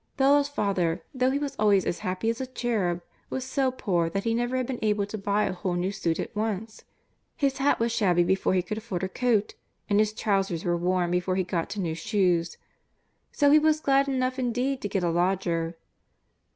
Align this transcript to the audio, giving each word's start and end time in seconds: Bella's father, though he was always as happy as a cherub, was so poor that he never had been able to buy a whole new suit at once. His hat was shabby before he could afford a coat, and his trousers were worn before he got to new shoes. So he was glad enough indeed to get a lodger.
Bella's 0.17 0.47
father, 0.47 1.03
though 1.13 1.29
he 1.29 1.37
was 1.37 1.55
always 1.59 1.85
as 1.85 1.99
happy 1.99 2.31
as 2.31 2.41
a 2.41 2.47
cherub, 2.47 3.03
was 3.29 3.43
so 3.45 3.69
poor 3.69 4.09
that 4.09 4.23
he 4.23 4.33
never 4.33 4.57
had 4.57 4.65
been 4.65 4.79
able 4.81 5.05
to 5.05 5.15
buy 5.15 5.43
a 5.43 5.53
whole 5.53 5.75
new 5.75 5.91
suit 5.91 6.19
at 6.19 6.35
once. 6.35 6.83
His 7.35 7.59
hat 7.59 7.79
was 7.79 7.91
shabby 7.91 8.23
before 8.23 8.55
he 8.55 8.63
could 8.63 8.79
afford 8.79 9.03
a 9.03 9.07
coat, 9.07 9.53
and 9.87 9.99
his 9.99 10.11
trousers 10.11 10.65
were 10.65 10.75
worn 10.75 11.11
before 11.11 11.35
he 11.35 11.43
got 11.43 11.69
to 11.69 11.79
new 11.79 11.93
shoes. 11.93 12.57
So 13.31 13.51
he 13.51 13.59
was 13.59 13.79
glad 13.79 14.07
enough 14.07 14.39
indeed 14.39 14.81
to 14.81 14.89
get 14.89 15.03
a 15.03 15.11
lodger. 15.11 15.77